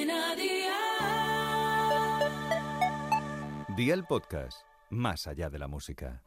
[0.00, 0.70] Cadena Dial.
[3.76, 6.22] Día el podcast, más allá de la música.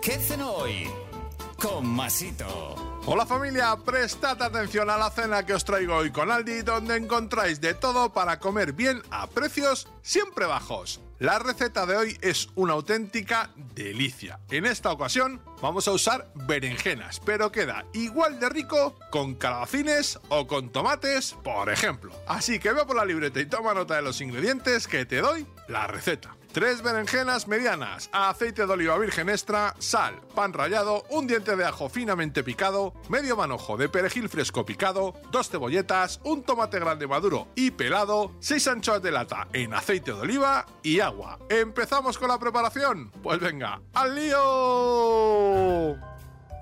[0.00, 0.88] ¿Qué cenó hoy?
[1.60, 2.74] Con Masito.
[3.04, 7.60] Hola familia, prestad atención a la cena que os traigo hoy con Aldi, donde encontráis
[7.60, 11.00] de todo para comer bien a precios siempre bajos.
[11.20, 14.40] La receta de hoy es una auténtica delicia.
[14.50, 20.46] En esta ocasión vamos a usar berenjenas, pero queda igual de rico con calabacines o
[20.46, 22.14] con tomates, por ejemplo.
[22.26, 25.46] Así que ve por la libreta y toma nota de los ingredientes que te doy
[25.68, 26.39] la receta.
[26.52, 31.88] 3 berenjenas medianas, aceite de oliva virgen extra, sal, pan rallado, un diente de ajo
[31.88, 37.70] finamente picado, medio manojo de perejil fresco picado, dos cebolletas, un tomate grande maduro y
[37.70, 41.38] pelado, 6 anchoas de lata en aceite de oliva y agua.
[41.48, 43.12] ¿Empezamos con la preparación?
[43.22, 45.96] Pues venga, ¡al lío!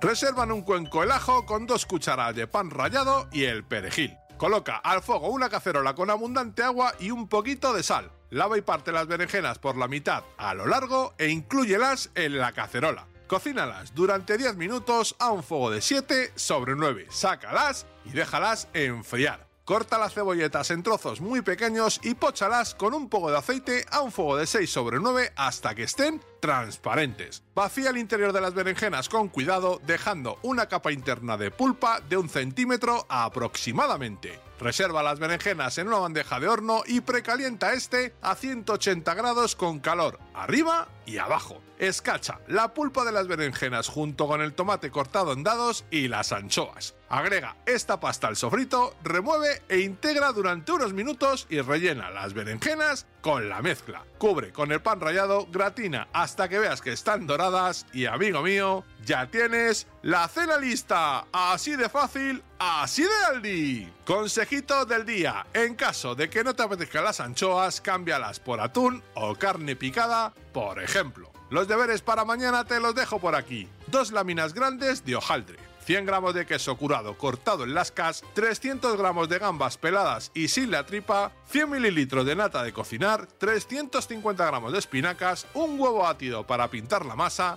[0.00, 4.18] Reservan un cuenco el ajo con dos cucharadas de pan rallado y el perejil.
[4.38, 8.10] Coloca al fuego una cacerola con abundante agua y un poquito de sal.
[8.30, 12.52] Lava y parte las berenjenas por la mitad a lo largo e inclúyelas en la
[12.52, 13.06] cacerola.
[13.28, 17.06] Cocínalas durante 10 minutos a un fuego de 7 sobre 9.
[17.10, 19.46] Sácalas y déjalas enfriar.
[19.66, 24.00] Corta las cebolletas en trozos muy pequeños y póchalas con un poco de aceite a
[24.00, 27.42] un fuego de 6 sobre 9 hasta que estén transparentes.
[27.52, 32.16] Vacía el interior de las berenjenas con cuidado, dejando una capa interna de pulpa de
[32.16, 34.38] un centímetro aproximadamente.
[34.58, 39.80] Reserva las berenjenas en una bandeja de horno y precalienta este a 180 grados con
[39.80, 41.62] calor arriba y abajo.
[41.78, 46.32] Escacha la pulpa de las berenjenas junto con el tomate cortado en dados y las
[46.32, 46.94] anchoas.
[47.08, 53.06] Agrega esta pasta al sofrito, remueve e integra durante unos minutos y rellena las berenjenas
[53.20, 54.04] con la mezcla.
[54.18, 58.84] Cubre con el pan rallado, gratina hasta que veas que están doradas y amigo mío,
[59.06, 61.26] ya tienes la cena lista.
[61.32, 63.92] Así de fácil, así de Aldi.
[64.04, 65.46] Consejito del día.
[65.54, 70.34] En caso de que no te apetezcan las anchoas, cámbialas por atún o carne picada,
[70.52, 71.30] por ejemplo.
[71.48, 73.68] Los deberes para mañana te los dejo por aquí.
[73.86, 75.58] Dos láminas grandes de hojaldre.
[75.84, 80.72] 100 gramos de queso curado cortado en lascas, 300 gramos de gambas peladas y sin
[80.72, 86.44] la tripa, 100 mililitros de nata de cocinar, 350 gramos de espinacas, un huevo batido
[86.44, 87.56] para pintar la masa,